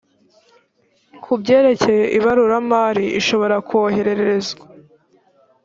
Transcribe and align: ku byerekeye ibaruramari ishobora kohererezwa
ku 1.23 1.31
byerekeye 1.41 2.05
ibaruramari 2.17 3.05
ishobora 3.19 3.55
kohererezwa 3.67 4.65